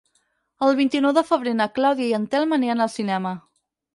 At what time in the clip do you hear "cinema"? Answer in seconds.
2.97-3.37